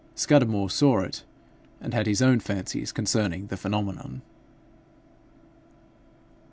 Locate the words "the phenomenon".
3.45-4.23